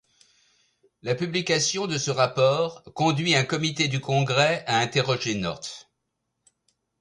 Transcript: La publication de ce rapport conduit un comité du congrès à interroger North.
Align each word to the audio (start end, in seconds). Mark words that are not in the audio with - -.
La 1.03 1.13
publication 1.13 1.85
de 1.85 1.99
ce 1.99 2.09
rapport 2.09 2.81
conduit 2.95 3.35
un 3.35 3.43
comité 3.45 3.87
du 3.87 3.99
congrès 3.99 4.63
à 4.65 4.79
interroger 4.79 5.35
North. 5.35 5.91